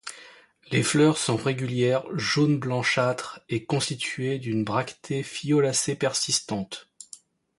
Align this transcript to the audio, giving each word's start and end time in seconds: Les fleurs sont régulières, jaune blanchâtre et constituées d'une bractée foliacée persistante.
Les 0.71 0.81
fleurs 0.81 1.19
sont 1.19 1.35
régulières, 1.35 2.03
jaune 2.17 2.57
blanchâtre 2.57 3.39
et 3.49 3.65
constituées 3.65 4.39
d'une 4.39 4.63
bractée 4.63 5.21
foliacée 5.21 5.93
persistante. 5.95 6.89